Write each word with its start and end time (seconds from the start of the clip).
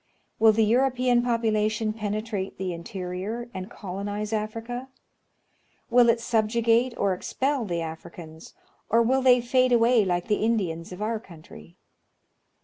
Will 0.39 0.51
the 0.51 0.65
European 0.65 1.21
population 1.21 1.93
penetrate 1.93 2.57
the 2.57 2.73
interior, 2.73 3.51
and 3.53 3.69
colonize 3.69 4.33
Africa? 4.33 4.89
Will 5.91 6.09
it 6.09 6.19
subjugate 6.19 6.95
or 6.97 7.13
expel 7.13 7.65
the 7.65 7.81
Africans, 7.81 8.55
or 8.89 9.03
will 9.03 9.21
they 9.21 9.41
fade 9.41 9.71
away 9.71 10.03
like 10.03 10.27
the 10.27 10.43
Indians 10.43 10.91
of 10.91 11.03
our 11.03 11.19
country 11.19 11.77